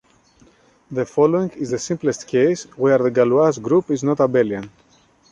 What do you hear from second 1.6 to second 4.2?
the simplest case where the Galois group is not